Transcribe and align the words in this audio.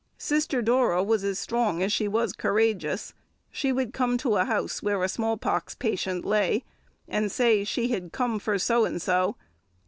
Sister 0.17 0.63
Dora 0.63 1.03
was 1.03 1.23
as 1.23 1.37
strong 1.37 1.83
as 1.83 1.93
she 1.93 2.07
was 2.07 2.33
courageous; 2.33 3.13
she 3.51 3.71
would 3.71 3.93
come 3.93 4.17
to 4.17 4.35
a 4.37 4.45
house 4.45 4.81
where 4.81 5.03
a 5.03 5.07
small 5.07 5.37
pox 5.37 5.75
patient 5.75 6.25
lay, 6.25 6.63
and 7.07 7.31
say 7.31 7.63
she 7.63 7.89
had 7.89 8.11
"come 8.11 8.39
for" 8.39 8.57
so 8.57 8.83
and 8.83 8.99
so. 8.99 9.35